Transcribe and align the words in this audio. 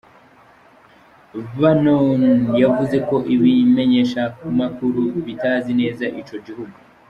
Bannon 1.59 2.21
yavuze 2.61 2.97
ko 3.09 3.15
ibimenyeshamakuru 3.33 5.01
"bitazi 5.25 5.71
neza 5.81 6.05
ico 6.21 6.35
gihugu". 6.45 6.77